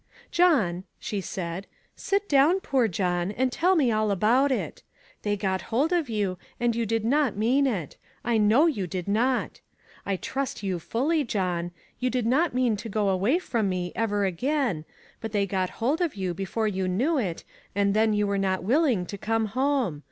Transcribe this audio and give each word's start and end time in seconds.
*' 0.21 0.31
John," 0.31 0.83
she 0.97 1.21
said," 1.21 1.67
sit 1.95 2.27
down, 2.27 2.59
poor 2.59 2.87
John, 2.87 3.29
and 3.31 3.51
tell 3.51 3.75
me 3.75 3.91
all 3.91 4.09
about 4.09 4.51
it. 4.51 4.81
They 5.21 5.37
got 5.37 5.61
hold 5.69 5.93
of 5.93 6.09
you, 6.09 6.39
and 6.59 6.75
you 6.75 6.87
did 6.87 7.05
not 7.05 7.37
mean 7.37 7.67
it; 7.67 7.97
I 8.23 8.39
know 8.39 8.65
you 8.65 8.87
did 8.87 9.07
not. 9.07 9.61
I 10.03 10.15
trust 10.15 10.63
you 10.63 10.79
full}r, 10.79 11.21
John; 11.23 11.69
you 11.99 12.09
did 12.09 12.25
not 12.25 12.55
mean 12.55 12.75
to 12.77 12.89
go 12.89 13.09
away 13.09 13.37
from 13.37 13.69
me 13.69 13.91
ever 13.95 14.25
again, 14.25 14.85
but 15.19 15.33
they 15.33 15.45
got 15.45 15.69
hold 15.77 16.01
of 16.01 16.15
you 16.15 16.33
before 16.33 16.67
you 16.67 16.87
knew 16.87 17.19
it, 17.19 17.43
and 17.75 17.93
then 17.93 18.11
you 18.11 18.25
\vere 18.25 18.37
not 18.39 18.63
willing 18.63 19.05
to 19.05 19.19
come 19.19 19.45
home. 19.53 19.99